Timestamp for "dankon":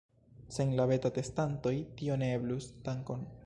2.89-3.33